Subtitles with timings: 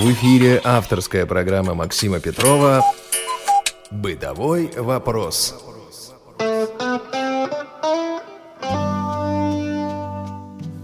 [0.00, 2.82] В эфире авторская программа Максима Петрова
[3.90, 5.62] «Бытовой вопрос».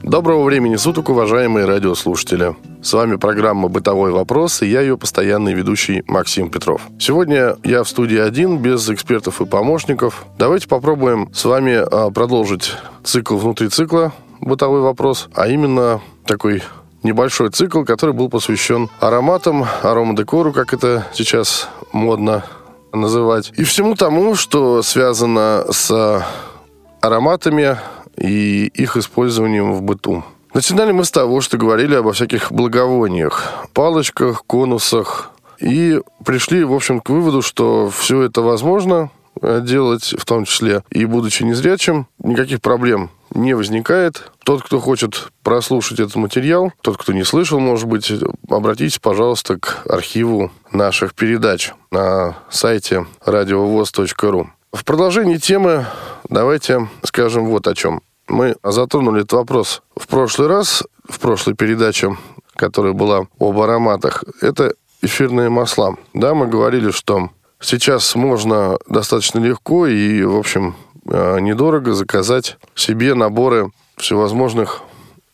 [0.02, 2.56] Доброго времени суток, уважаемые радиослушатели.
[2.82, 6.82] С вами программа «Бытовой вопрос» и я ее постоянный ведущий Максим Петров.
[7.00, 10.26] Сегодня я в студии один, без экспертов и помощников.
[10.38, 14.12] Давайте попробуем с вами а, продолжить цикл внутри цикла
[14.42, 16.62] «Бытовой вопрос», а именно такой
[17.06, 22.44] небольшой цикл, который был посвящен ароматам, аромадекору, как это сейчас модно
[22.92, 26.24] называть, и всему тому, что связано с
[27.00, 27.78] ароматами,
[28.16, 30.24] и их использованием в быту.
[30.54, 37.00] Начинали мы с того, что говорили обо всяких благовониях, палочках, конусах, и пришли, в общем,
[37.00, 39.10] к выводу, что все это возможно
[39.42, 44.30] делать, в том числе и будучи незрячим, никаких проблем не возникает.
[44.44, 48.12] Тот, кто хочет прослушать этот материал, тот, кто не слышал, может быть,
[48.48, 54.50] обратитесь, пожалуйста, к архиву наших передач на сайте радиовоз.ру.
[54.72, 55.86] В продолжении темы
[56.28, 58.02] давайте скажем вот о чем.
[58.28, 62.16] Мы затронули этот вопрос в прошлый раз, в прошлой передаче,
[62.56, 64.24] которая была об ароматах.
[64.40, 65.96] Это эфирные масла.
[66.12, 70.74] Да, мы говорили, что сейчас можно достаточно легко и, в общем,
[71.40, 74.82] недорого заказать себе наборы всевозможных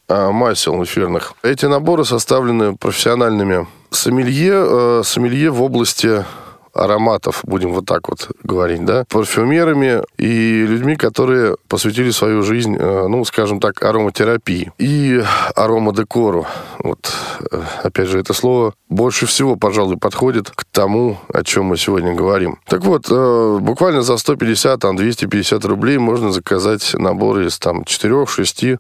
[0.09, 1.35] э, масел эфирных.
[1.43, 6.25] Эти наборы составлены профессиональными сомелье, э, сомелье в области
[6.73, 13.07] ароматов, будем вот так вот говорить, да, парфюмерами и людьми, которые посвятили свою жизнь, э,
[13.09, 15.23] ну, скажем так, ароматерапии и
[15.55, 16.47] аромадекору.
[16.79, 17.13] Вот,
[17.51, 22.15] э, опять же, это слово больше всего, пожалуй, подходит к тому, о чем мы сегодня
[22.15, 22.59] говорим.
[22.67, 28.79] Так вот, э, буквально за 150, там, 250 рублей можно заказать наборы из, там, 4-6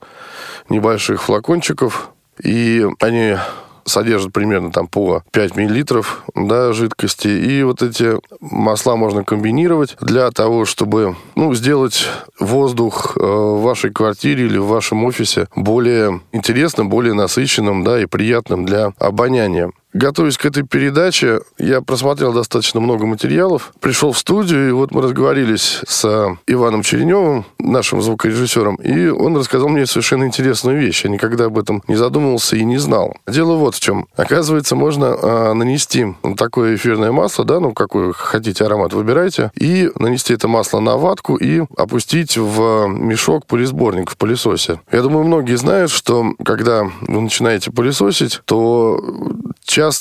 [0.68, 2.10] небольших флакончиков,
[2.42, 3.36] и они
[3.84, 7.28] содержит примерно там по 5 миллилитров да, жидкости.
[7.28, 12.06] И вот эти масла можно комбинировать для того, чтобы ну, сделать
[12.38, 18.06] воздух э, в вашей квартире или в вашем офисе более интересным, более насыщенным да, и
[18.06, 19.72] приятным для обоняния.
[19.92, 25.02] Готовясь к этой передаче, я просмотрел достаточно много материалов, пришел в студию, и вот мы
[25.02, 31.04] разговорились с Иваном Череневым, нашим звукорежиссером, и он рассказал мне совершенно интересную вещь.
[31.04, 33.14] Я никогда об этом не задумывался и не знал.
[33.28, 34.06] Дело вот в чем.
[34.16, 36.06] Оказывается, можно э, нанести
[36.38, 41.36] такое эфирное масло, да, ну, какой хотите аромат, выбирайте, и нанести это масло на ватку
[41.36, 44.80] и опустить в мешок пылесборник в пылесосе.
[44.90, 48.98] Я думаю, многие знают, что когда вы начинаете пылесосить, то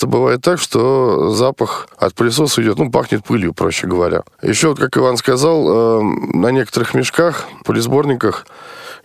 [0.07, 4.23] бывает так, что запах от пылесоса идет, ну, пахнет пылью, проще говоря.
[4.41, 6.03] Еще, вот, как Иван сказал, э,
[6.33, 8.45] на некоторых мешках, пылесборниках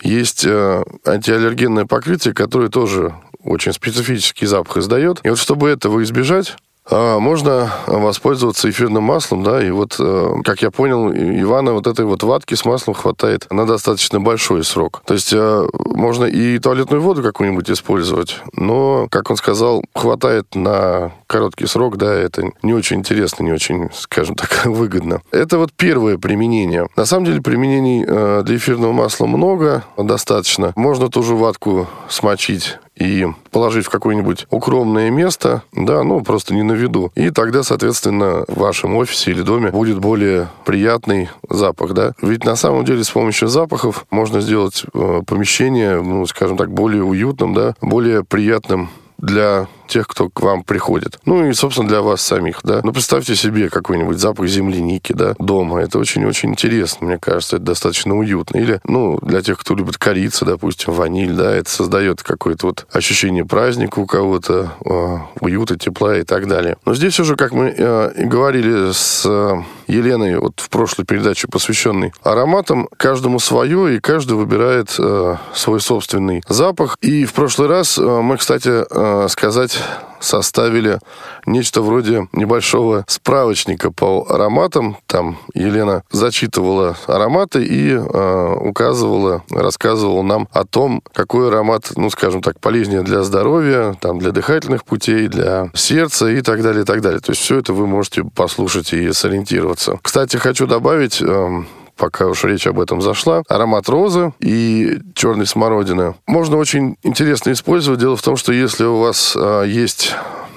[0.02, 5.20] есть э, антиаллергенное покрытие, которое тоже очень специфический запах издает.
[5.24, 6.56] И вот чтобы этого избежать,
[6.90, 12.22] можно воспользоваться эфирным маслом, да, и вот, э, как я понял, Ивана вот этой вот
[12.22, 15.02] ватки с маслом хватает на достаточно большой срок.
[15.04, 21.12] То есть э, можно и туалетную воду какую-нибудь использовать, но, как он сказал, хватает на
[21.26, 25.22] короткий срок, да, это не очень интересно, не очень, скажем так, выгодно.
[25.30, 26.88] Это вот первое применение.
[26.96, 30.72] На самом деле применений э, для эфирного масла много, достаточно.
[30.76, 36.62] Можно ту же ватку смочить и положить в какое-нибудь укромное место, да, ну, просто не
[36.62, 37.12] на виду.
[37.14, 42.12] И тогда, соответственно, в вашем офисе или доме будет более приятный запах, да.
[42.22, 47.04] Ведь на самом деле с помощью запахов можно сделать э, помещение, ну, скажем так, более
[47.04, 51.18] уютным, да, более приятным для тех, кто к вам приходит.
[51.24, 52.80] Ну и, собственно, для вас самих, да.
[52.82, 55.80] Ну, представьте себе какой-нибудь запах земляники, да, дома.
[55.80, 58.58] Это очень-очень интересно, мне кажется, это достаточно уютно.
[58.58, 63.44] Или, ну, для тех, кто любит корица, допустим, ваниль, да, это создает какое-то вот ощущение
[63.44, 66.76] праздника у кого-то, э, уюта, тепла и так далее.
[66.84, 71.48] Но здесь уже, как мы э, и говорили с э, Еленой вот в прошлой передаче,
[71.48, 76.96] посвященной ароматам, каждому свое, и каждый выбирает э, свой собственный запах.
[77.00, 79.28] И в прошлый раз мы, кстати, э,
[79.76, 80.98] сказать составили
[81.46, 84.96] нечто вроде небольшого справочника по ароматам.
[85.06, 92.42] Там Елена зачитывала ароматы и э, указывала, рассказывала нам о том, какой аромат, ну, скажем
[92.42, 97.00] так, полезнее для здоровья, там, для дыхательных путей, для сердца и так далее, и так
[97.00, 97.20] далее.
[97.20, 99.98] То есть все это вы можете послушать и сориентироваться.
[100.02, 101.62] Кстати, хочу добавить, э,
[101.96, 106.14] пока уж речь об этом зашла, аромат розы и черной смородины.
[106.26, 108.00] Можно очень интересно использовать.
[108.00, 110.14] Дело в том, что если у вас а, есть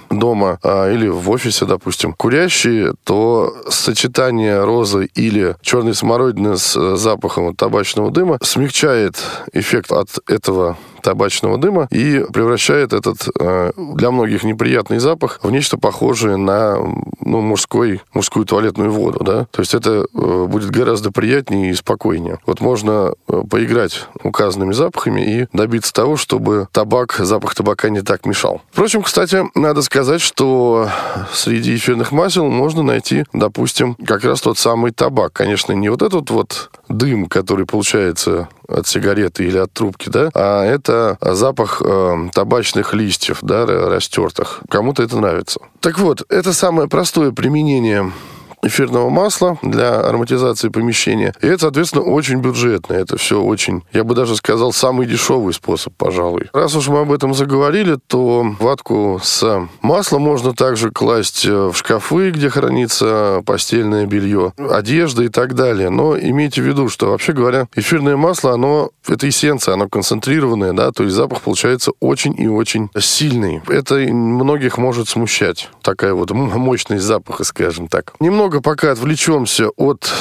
[0.09, 6.95] дома а, или в офисе, допустим, курящие, то сочетание розы или черной смородины с э,
[6.95, 9.17] запахом табачного дыма смягчает
[9.53, 15.77] эффект от этого табачного дыма и превращает этот э, для многих неприятный запах в нечто
[15.77, 16.77] похожее на
[17.21, 19.23] ну, мужской, мужскую туалетную воду.
[19.23, 19.45] Да?
[19.51, 22.39] То есть это э, будет гораздо приятнее и спокойнее.
[22.45, 28.25] Вот можно э, поиграть указанными запахами и добиться того, чтобы табак, запах табака не так
[28.25, 28.61] мешал.
[28.71, 30.89] Впрочем, кстати, надо сказать, что
[31.31, 35.33] среди эфирных масел можно найти, допустим, как раз тот самый табак.
[35.33, 40.65] Конечно, не вот этот вот дым, который получается от сигареты или от трубки, да, а
[40.65, 44.61] это запах э, табачных листьев, да, растертых.
[44.69, 45.59] Кому-то это нравится.
[45.79, 48.11] Так вот, это самое простое применение
[48.61, 51.33] эфирного масла для ароматизации помещения.
[51.41, 52.93] И это, соответственно, очень бюджетно.
[52.93, 56.49] Это все очень, я бы даже сказал, самый дешевый способ, пожалуй.
[56.53, 61.75] Раз уж мы об этом заговорили, то ватку с маслом можно также класть э, в
[61.75, 65.89] шкафы, где хранится постельное белье, одежда и так далее.
[65.89, 70.91] Но имейте в виду, что, вообще говоря, эфирное масло, оно, это эссенция, оно концентрированное, да,
[70.91, 73.61] то есть запах получается очень и очень сильный.
[73.67, 75.69] Это многих может смущать.
[75.81, 78.13] Такая вот мощность запаха, скажем так.
[78.19, 80.11] Немного немного пока отвлечемся от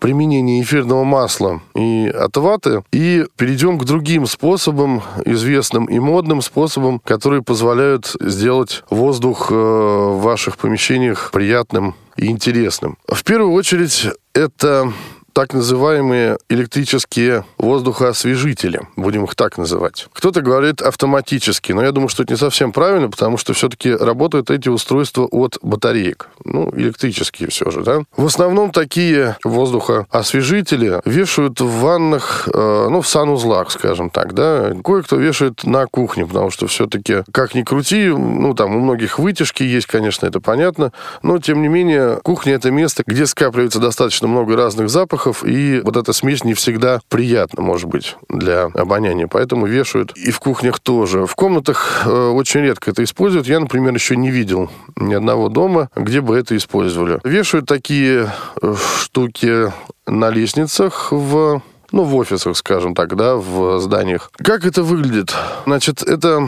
[0.00, 6.98] применения эфирного масла и от ваты и перейдем к другим способам, известным и модным способам,
[7.00, 12.96] которые позволяют сделать воздух э, в ваших помещениях приятным и интересным.
[13.06, 14.90] В первую очередь это
[15.38, 20.08] так называемые электрические воздухоосвежители, будем их так называть.
[20.12, 24.50] Кто-то говорит автоматически, но я думаю, что это не совсем правильно, потому что все-таки работают
[24.50, 26.28] эти устройства от батареек.
[26.44, 28.00] Ну, электрические все же, да.
[28.16, 34.72] В основном такие воздухоосвежители вешают в ваннах, э, ну, в санузлах, скажем так, да.
[34.82, 39.62] Кое-кто вешает на кухне, потому что все-таки, как ни крути, ну, там у многих вытяжки
[39.62, 40.92] есть, конечно, это понятно,
[41.22, 45.80] но, тем не менее, кухня— это место, где скапливается достаточно много разных запахов, запахов, и
[45.80, 49.26] вот эта смесь не всегда приятна, может быть, для обоняния.
[49.26, 51.26] Поэтому вешают и в кухнях тоже.
[51.26, 53.46] В комнатах э, очень редко это используют.
[53.46, 57.20] Я, например, еще не видел ни одного дома, где бы это использовали.
[57.24, 58.30] Вешают такие
[58.62, 59.72] э, штуки
[60.06, 64.30] на лестницах в ну, в офисах, скажем так, да, в зданиях.
[64.36, 65.34] Как это выглядит?
[65.64, 66.46] Значит, это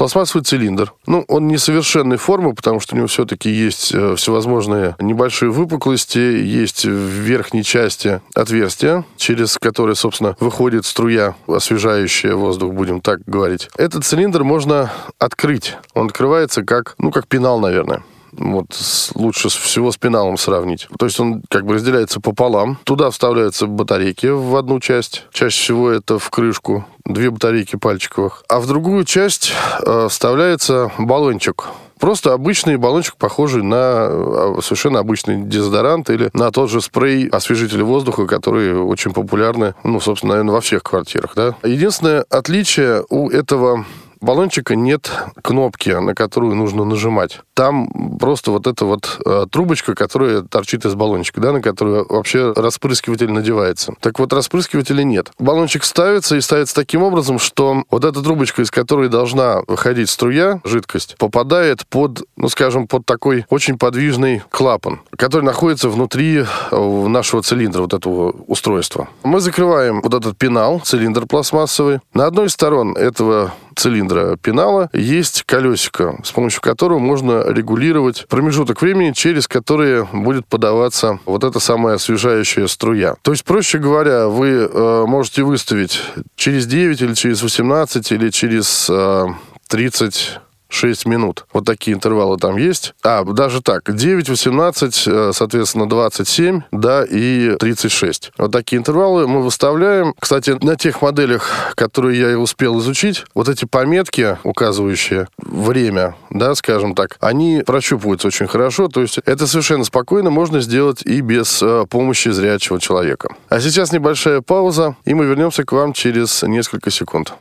[0.00, 0.94] Пластмассовый цилиндр.
[1.06, 6.86] Ну, он несовершенной формы, потому что у него все-таки есть э, всевозможные небольшие выпуклости, есть
[6.86, 13.68] в верхней части отверстия, через которое, собственно, выходит струя, освежающая воздух, будем так говорить.
[13.76, 15.76] Этот цилиндр можно открыть.
[15.92, 18.66] Он открывается как, ну, как пенал, наверное вот
[19.14, 20.88] лучше всего с пеналом сравнить.
[20.98, 22.78] То есть он как бы разделяется пополам.
[22.84, 25.26] Туда вставляются батарейки в одну часть.
[25.32, 26.84] Чаще всего это в крышку.
[27.04, 28.44] Две батарейки пальчиковых.
[28.48, 29.52] А в другую часть
[29.84, 31.66] э, вставляется баллончик.
[32.00, 37.84] Просто обычный баллончик, похожий на э, совершенно обычный дезодорант или на тот же спрей освежителя
[37.84, 41.54] воздуха, которые очень популярны, ну, собственно, наверное, во всех квартирах, да.
[41.62, 43.84] Единственное отличие у этого
[44.20, 45.10] баллончика нет
[45.42, 47.40] кнопки, на которую нужно нажимать.
[47.54, 52.52] Там просто вот эта вот э, трубочка, которая торчит из баллончика, да, на которую вообще
[52.52, 53.94] распрыскиватель надевается.
[54.00, 55.30] Так вот, распрыскивателя нет.
[55.38, 60.60] Баллончик ставится и ставится таким образом, что вот эта трубочка, из которой должна выходить струя,
[60.64, 67.42] жидкость, попадает под, ну, скажем, под такой очень подвижный клапан, который находится внутри э, нашего
[67.42, 69.08] цилиндра, вот этого устройства.
[69.22, 72.00] Мы закрываем вот этот пенал, цилиндр пластмассовый.
[72.14, 78.82] На одной из сторон этого цилиндра пенала есть колесико, с помощью которого можно регулировать промежуток
[78.82, 83.16] времени, через который будет подаваться вот эта самая освежающая струя.
[83.22, 86.02] То есть, проще говоря, вы э, можете выставить
[86.36, 89.26] через 9 или через 18 или через э,
[89.68, 91.44] 30 6 минут.
[91.52, 92.94] Вот такие интервалы там есть.
[93.02, 98.32] А, даже так, 9, 18, э, соответственно, 27, да, и 36.
[98.38, 100.14] Вот такие интервалы мы выставляем.
[100.18, 106.94] Кстати, на тех моделях, которые я успел изучить, вот эти пометки, указывающие время, да, скажем
[106.94, 108.88] так, они прощупываются очень хорошо.
[108.88, 113.34] То есть это совершенно спокойно можно сделать и без э, помощи зрячего человека.
[113.48, 117.34] А сейчас небольшая пауза, и мы вернемся к вам через несколько секунд.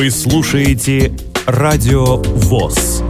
[0.00, 1.12] Вы слушаете
[1.44, 3.02] Радио ВОЗ.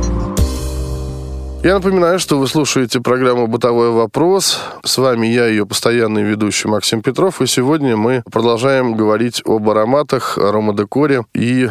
[1.62, 4.58] Я напоминаю, что вы слушаете программу «Бытовой вопрос».
[4.82, 7.40] С вами я, ее постоянный ведущий Максим Петров.
[7.40, 11.70] И сегодня мы продолжаем говорить об ароматах, аромадекоре и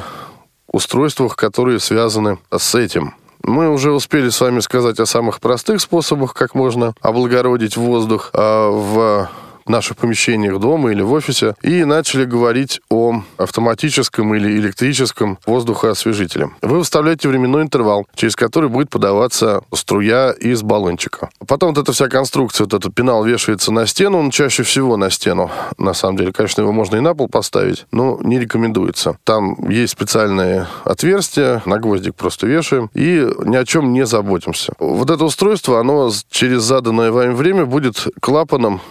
[0.71, 3.13] устройствах, которые связаны с этим.
[3.43, 8.29] Мы уже успели с вами сказать о самых простых способах, как можно облагородить воздух.
[8.33, 9.29] А в
[9.69, 16.49] наших помещениях дома или в офисе и начали говорить о автоматическом или электрическом воздухоосвежителе.
[16.61, 21.29] Вы выставляете временной интервал, через который будет подаваться струя из баллончика.
[21.47, 25.09] Потом вот эта вся конструкция, вот этот пенал вешается на стену, он чаще всего на
[25.09, 25.51] стену.
[25.77, 29.17] На самом деле, конечно, его можно и на пол поставить, но не рекомендуется.
[29.23, 34.73] Там есть специальные отверстия, на гвоздик просто вешаем и ни о чем не заботимся.
[34.79, 38.81] Вот это устройство, оно через заданное вами время будет клапаном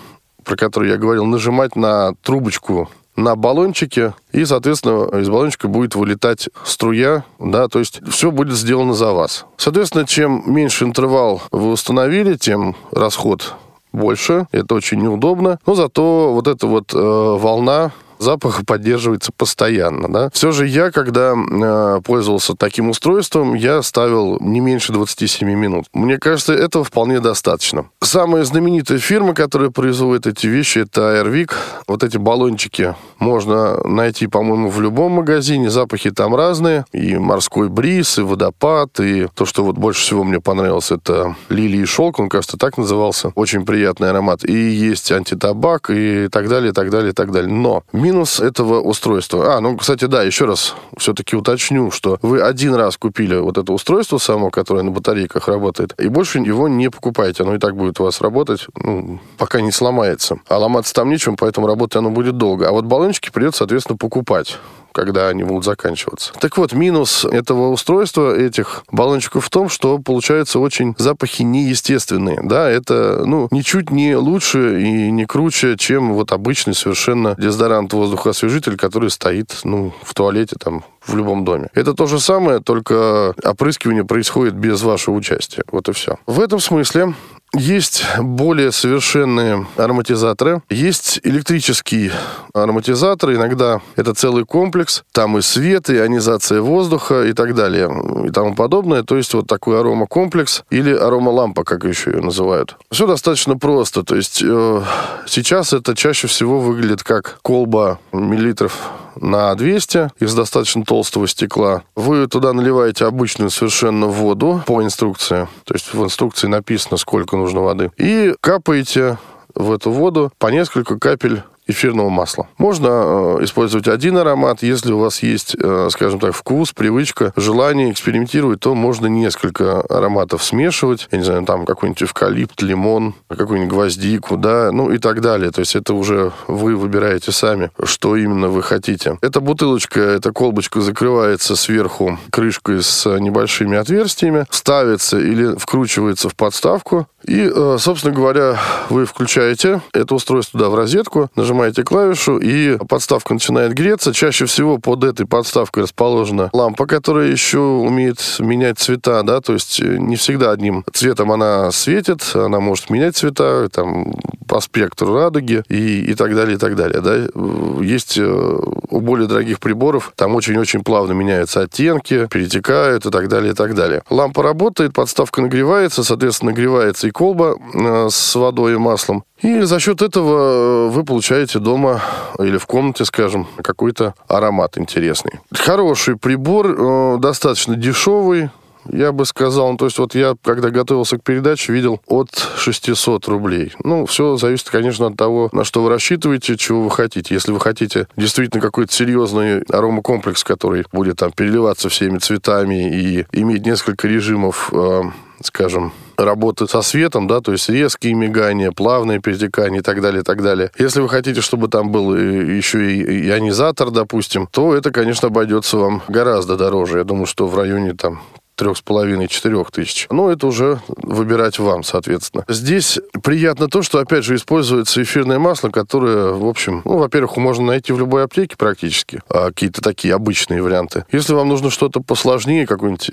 [0.48, 6.48] про который я говорил, нажимать на трубочку на баллончике, и, соответственно, из баллончика будет вылетать
[6.64, 9.44] струя, да, то есть все будет сделано за вас.
[9.58, 13.54] Соответственно, чем меньше интервал вы установили, тем расход
[13.92, 20.08] больше, это очень неудобно, но зато вот эта вот э, волна запах поддерживается постоянно.
[20.12, 20.30] Да?
[20.32, 25.86] Все же я, когда э, пользовался таким устройством, я ставил не меньше 27 минут.
[25.92, 27.86] Мне кажется, этого вполне достаточно.
[28.02, 31.52] Самая знаменитая фирма, которая производит эти вещи, это Airwick.
[31.86, 35.70] Вот эти баллончики можно найти, по-моему, в любом магазине.
[35.70, 36.84] Запахи там разные.
[36.92, 41.80] И морской бриз, и водопад, и то, что вот больше всего мне понравилось, это лилии
[41.80, 42.18] и шелк.
[42.18, 43.32] Он, кажется, так назывался.
[43.34, 44.44] Очень приятный аромат.
[44.44, 47.52] И есть антитабак, и так далее, и так далее, и так далее.
[47.52, 49.56] Но минус этого устройства.
[49.56, 53.72] А, ну, кстати, да, еще раз все-таки уточню, что вы один раз купили вот это
[53.72, 57.42] устройство само, которое на батарейках работает, и больше его не покупаете.
[57.42, 60.38] Оно и так будет у вас работать, ну, пока не сломается.
[60.48, 62.68] А ломаться там нечем, поэтому работать оно будет долго.
[62.68, 64.58] А вот баллончики придется, соответственно, покупать
[64.92, 66.32] когда они будут заканчиваться.
[66.40, 72.40] Так вот, минус этого устройства, этих баллончиков в том, что получаются очень запахи неестественные.
[72.42, 78.76] Да, это, ну, ничуть не лучше и не круче, чем вот обычный совершенно дезодорант воздухоосвежитель,
[78.76, 81.68] который стоит, ну, в туалете там в любом доме.
[81.74, 85.64] Это то же самое, только опрыскивание происходит без вашего участия.
[85.70, 86.18] Вот и все.
[86.26, 87.14] В этом смысле
[87.54, 90.62] есть более совершенные ароматизаторы.
[90.68, 92.10] Есть электрический
[92.52, 93.32] ароматизатор.
[93.32, 95.02] Иногда это целый комплекс.
[95.12, 97.90] Там и свет, и ионизация воздуха и так далее.
[98.26, 99.02] И тому подобное.
[99.02, 102.76] То есть вот такой аромакомплекс или аромалампа, как еще ее называют.
[102.90, 104.02] Все достаточно просто.
[104.02, 104.82] То есть э,
[105.26, 108.90] сейчас это чаще всего выглядит как колба миллилитров
[109.20, 111.82] на 200 из достаточно толстого стекла.
[111.94, 115.48] Вы туда наливаете обычную совершенно воду по инструкции.
[115.64, 117.90] То есть в инструкции написано, сколько нужно воды.
[117.96, 119.18] И капаете
[119.54, 122.48] в эту воду по несколько капель эфирного масла.
[122.56, 124.62] Можно э, использовать один аромат.
[124.62, 130.42] Если у вас есть, э, скажем так, вкус, привычка, желание экспериментировать, то можно несколько ароматов
[130.42, 131.08] смешивать.
[131.12, 135.50] Я не знаю, там какой-нибудь эвкалипт, лимон, какую-нибудь гвоздику, да, ну и так далее.
[135.50, 139.18] То есть это уже вы выбираете сами, что именно вы хотите.
[139.20, 147.06] Эта бутылочка, эта колбочка закрывается сверху крышкой с небольшими отверстиями, ставится или вкручивается в подставку.
[147.26, 148.58] И, э, собственно говоря,
[148.90, 154.12] вы включаете это устройство туда в розетку, нажимаете клавишу, и подставка начинает греться.
[154.12, 159.80] Чаще всего под этой подставкой расположена лампа, которая еще умеет менять цвета, да, то есть
[159.80, 164.12] э, не всегда одним цветом она светит, она может менять цвета, там,
[164.46, 167.82] по спектру радуги и, и так далее, и так далее, да.
[167.82, 173.52] Есть э, у более дорогих приборов, там очень-очень плавно меняются оттенки, перетекают и так далее,
[173.52, 174.02] и так далее.
[174.08, 179.24] Лампа работает, подставка нагревается, соответственно, нагревается и колба э, с водой и маслом.
[179.40, 182.02] И за счет этого вы получаете дома
[182.38, 185.40] или в комнате, скажем, какой-то аромат интересный.
[185.52, 188.50] Хороший прибор, э, достаточно дешевый,
[188.90, 193.28] я бы сказал, ну, то есть вот я, когда готовился к передаче, видел от 600
[193.28, 193.72] рублей.
[193.84, 197.34] Ну, все зависит, конечно, от того, на что вы рассчитываете, чего вы хотите.
[197.34, 203.66] Если вы хотите действительно какой-то серьезный аромакомплекс, который будет там переливаться всеми цветами и иметь
[203.66, 205.02] несколько режимов, э,
[205.42, 210.24] скажем, работы со светом, да, то есть резкие мигания, плавные перетекания и так далее, и
[210.24, 210.70] так далее.
[210.78, 216.02] Если вы хотите, чтобы там был еще и ионизатор, допустим, то это, конечно, обойдется вам
[216.08, 216.98] гораздо дороже.
[216.98, 218.20] Я думаю, что в районе там
[218.58, 220.06] трех с половиной, четырех тысяч.
[220.10, 222.44] Но это уже выбирать вам, соответственно.
[222.48, 227.64] Здесь приятно то, что, опять же, используется эфирное масло, которое, в общем, ну, во-первых, можно
[227.66, 231.04] найти в любой аптеке практически, а какие-то такие обычные варианты.
[231.12, 233.10] Если вам нужно что-то посложнее, какой-нибудь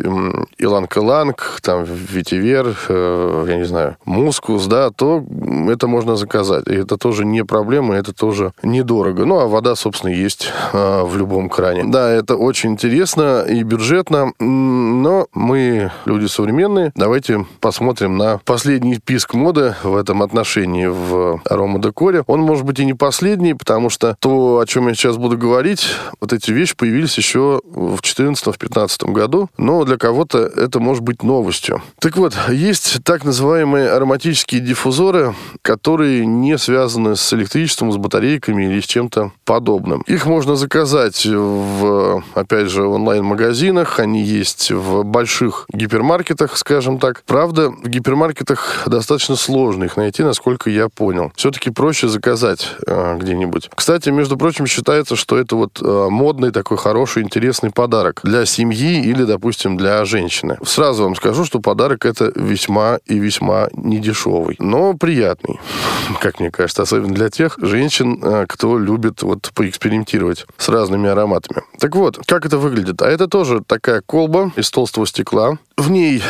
[0.58, 5.24] иланг-иланг, там, ветивер, э, я не знаю, мускус, да, то
[5.70, 6.68] это можно заказать.
[6.68, 9.26] И это тоже не проблема, это тоже недорого.
[9.26, 11.84] Ну, а вода, собственно, есть э, в любом кране.
[11.86, 16.92] Да, это очень интересно и бюджетно, но мы люди современные.
[16.96, 22.24] Давайте посмотрим на последний писк моды в этом отношении в аромадекоре.
[22.28, 25.88] Он может быть и не последний, потому что то, о чем я сейчас буду говорить,
[26.20, 31.82] вот эти вещи появились еще в 2014-2015 году, но для кого-то это может быть новостью.
[32.00, 38.80] Так вот, есть так называемые ароматические диффузоры, которые не связаны с электричеством, с батарейками или
[38.80, 40.02] с чем-то подобным.
[40.08, 45.25] Их можно заказать в, опять же, онлайн-магазинах, они есть в больших
[45.74, 47.24] гипермаркетах, скажем так.
[47.26, 51.32] Правда, в гипермаркетах достаточно сложно их найти, насколько я понял.
[51.36, 53.70] Все-таки проще заказать э, где-нибудь.
[53.76, 59.02] Кстати, между прочим, считается, что это вот э, модный такой хороший, интересный подарок для семьи
[59.04, 60.58] или, допустим, для женщины.
[60.66, 65.60] Сразу вам скажу, что подарок это весьма и весьма недешевый, но приятный,
[66.22, 71.64] как мне кажется, особенно для тех женщин, э, кто любит вот поэкспериментировать с разными ароматами.
[71.80, 73.02] Так вот, как это выглядит?
[73.02, 75.58] А это тоже такая колба из толстого стекла.
[75.78, 76.22] В ней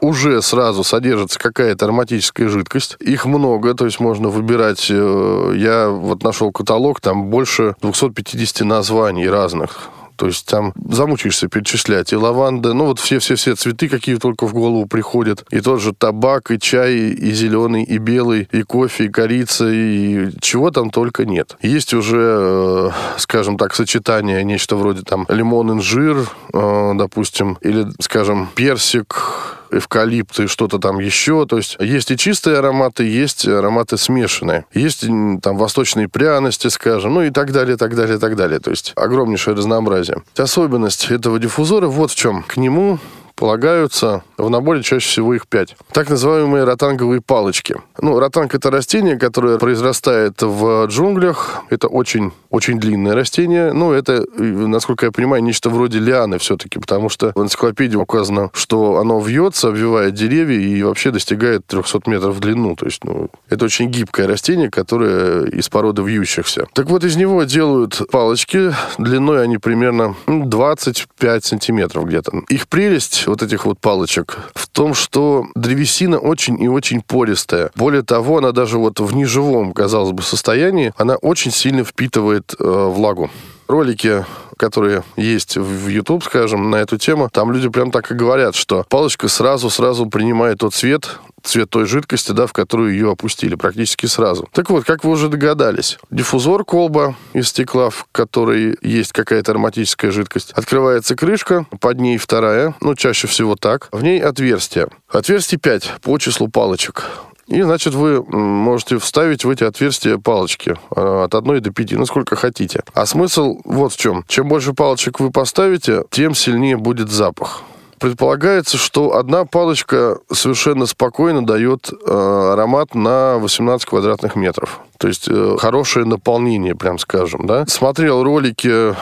[0.00, 2.96] уже сразу содержится какая-то ароматическая жидкость.
[3.00, 4.86] Их много, то есть можно выбирать.
[4.88, 9.90] Э, я вот нашел каталог, там больше 250 названий разных.
[10.20, 12.12] То есть там замучаешься перечислять.
[12.12, 15.46] И лаванда, ну вот все-все-все цветы, какие только в голову приходят.
[15.50, 20.28] И тот же табак, и чай, и зеленый, и белый, и кофе, и корица, и
[20.42, 21.56] чего там только нет.
[21.62, 28.50] Есть уже, э, скажем так, сочетание, нечто вроде там лимон, инжир, э, допустим, или, скажем,
[28.54, 31.46] персик, эвкалипт и что-то там еще.
[31.46, 34.66] То есть есть и чистые ароматы, есть ароматы смешанные.
[34.72, 35.06] Есть
[35.42, 38.60] там восточные пряности, скажем, ну и так далее, так далее, так далее.
[38.60, 40.22] То есть огромнейшее разнообразие.
[40.36, 42.42] Особенность этого диффузора вот в чем.
[42.42, 42.98] К нему
[43.40, 45.74] полагаются в наборе чаще всего их пять.
[45.92, 47.76] Так называемые ротанговые палочки.
[47.98, 51.62] Ну, ротанг это растение, которое произрастает в джунглях.
[51.70, 53.72] Это очень, очень длинное растение.
[53.72, 58.98] Ну, это, насколько я понимаю, нечто вроде лианы все-таки, потому что в энциклопедии указано, что
[58.98, 62.76] оно вьется, обвивает деревья и вообще достигает 300 метров в длину.
[62.76, 66.66] То есть, ну, это очень гибкое растение, которое из породы вьющихся.
[66.74, 68.74] Так вот, из него делают палочки.
[68.98, 72.42] Длиной они примерно 25 сантиметров где-то.
[72.50, 77.70] Их прелесть вот этих вот палочек в том, что древесина очень и очень пористая.
[77.74, 82.64] Более того, она даже вот в неживом, казалось бы, состоянии, она очень сильно впитывает э,
[82.64, 83.30] влагу.
[83.68, 84.24] Ролики
[84.60, 88.84] которые есть в YouTube, скажем, на эту тему, там люди прям так и говорят, что
[88.90, 94.46] палочка сразу-сразу принимает тот цвет, цвет той жидкости, да, в которую ее опустили практически сразу.
[94.52, 100.10] Так вот, как вы уже догадались, диффузор колба из стекла, в которой есть какая-то ароматическая
[100.10, 104.88] жидкость, открывается крышка, под ней вторая, ну, чаще всего так, в ней отверстие.
[105.08, 107.06] Отверстие 5 по числу палочек.
[107.50, 112.36] И, значит, вы можете вставить в эти отверстия палочки э, от 1 до 5, насколько
[112.36, 112.82] хотите.
[112.94, 114.24] А смысл вот в чем.
[114.28, 117.62] Чем больше палочек вы поставите, тем сильнее будет запах
[117.98, 124.80] предполагается, что одна палочка совершенно спокойно дает э, аромат на 18 квадратных метров.
[124.96, 127.66] То есть э, хорошее наполнение, прям скажем, да.
[127.66, 128.96] Смотрел ролики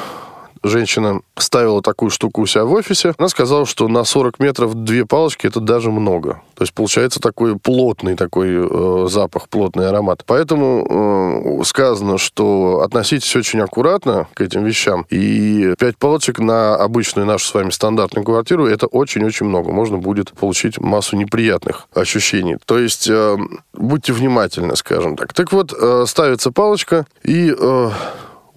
[0.62, 3.14] женщина ставила такую штуку у себя в офисе.
[3.18, 6.42] Она сказала, что на 40 метров две палочки это даже много.
[6.54, 10.24] То есть получается такой плотный такой э, запах, плотный аромат.
[10.26, 15.06] Поэтому э, сказано, что относитесь очень аккуратно к этим вещам.
[15.10, 19.72] И 5 палочек на обычную нашу с вами стандартную квартиру это очень-очень много.
[19.72, 22.56] Можно будет получить массу неприятных ощущений.
[22.66, 23.36] То есть э,
[23.72, 25.32] будьте внимательны, скажем так.
[25.32, 27.54] Так вот, э, ставится палочка и...
[27.58, 27.90] Э,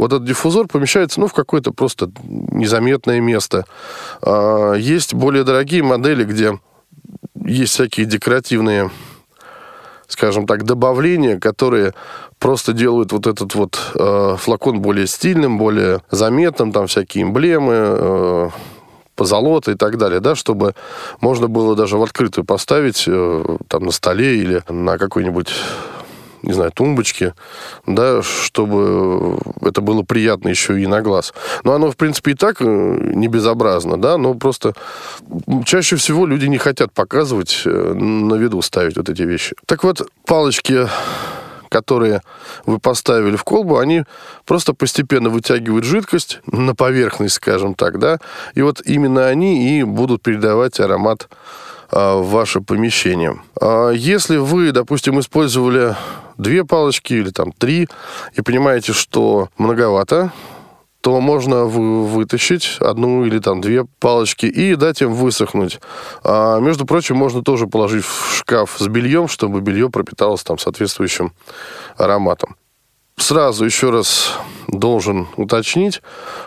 [0.01, 3.65] вот этот диффузор помещается ну, в какое-то просто незаметное место.
[4.23, 6.59] А, есть более дорогие модели, где
[7.45, 8.89] есть всякие декоративные
[10.07, 11.93] скажем так, добавления, которые
[12.37, 18.49] просто делают вот этот вот э, флакон более стильным, более заметным, там всякие эмблемы, э,
[19.15, 20.75] позолота и так далее, да, чтобы
[21.21, 25.53] можно было даже в открытую поставить э, там на столе или на какой-нибудь
[26.43, 27.33] не знаю, тумбочки,
[27.85, 31.33] да, чтобы это было приятно еще и на глаз.
[31.63, 34.73] Но оно, в принципе, и так э, не безобразно, да, но просто
[35.65, 39.55] чаще всего люди не хотят показывать, э, на виду ставить вот эти вещи.
[39.65, 40.87] Так вот, палочки
[41.71, 42.21] которые
[42.65, 44.03] вы поставили в колбу, они
[44.45, 48.19] просто постепенно вытягивают жидкость на поверхность, скажем так, да,
[48.55, 51.29] и вот именно они и будут передавать аромат
[51.91, 53.41] в ваше помещение.
[53.59, 55.95] А если вы, допустим, использовали
[56.37, 57.87] две палочки или там три
[58.33, 60.31] и понимаете, что многовато,
[61.01, 65.79] то можно вы, вытащить одну или там две палочки и дать им высохнуть.
[66.23, 71.33] А, между прочим, можно тоже положить в шкаф с бельем, чтобы белье пропиталось там соответствующим
[71.97, 72.55] ароматом.
[73.17, 74.33] Сразу еще раз
[74.67, 76.01] должен уточнить,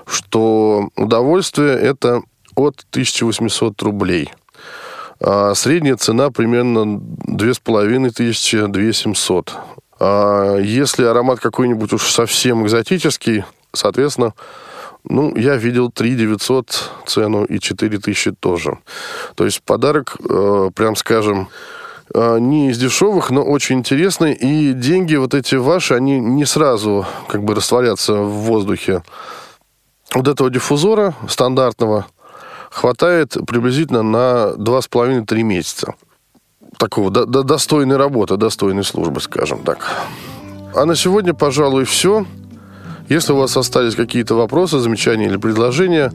[0.06, 2.22] что удовольствие это
[2.54, 4.32] от 1800 рублей.
[5.20, 9.52] А средняя цена примерно 2500 2700.
[10.00, 14.34] А если аромат какой-нибудь уж совсем экзотический, соответственно,
[15.04, 18.78] ну, я видел 3 900 цену и 4 тысячи тоже.
[19.34, 21.48] То есть подарок, э, прям скажем,
[22.14, 24.32] э, не из дешевых, но очень интересный.
[24.32, 29.02] И деньги вот эти ваши, они не сразу как бы растворятся в воздухе.
[30.14, 32.06] Вот этого диффузора стандартного
[32.74, 35.94] хватает приблизительно на 2,5-3 месяца.
[36.76, 39.78] Такого до, до, достойной работы, достойной службы, скажем так.
[40.74, 42.26] А на сегодня, пожалуй, все.
[43.08, 46.12] Если у вас остались какие-то вопросы, замечания или предложения,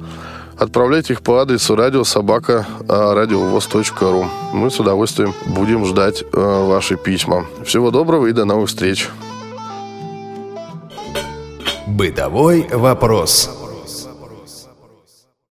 [0.57, 4.25] отправляйте их по адресу радиособака радиовоз.ру.
[4.51, 6.25] Мы с удовольствием будем ждать э,
[6.67, 7.45] ваши письма.
[7.63, 9.07] Всего доброго и до новых встреч.
[11.87, 13.49] Бытовой вопрос.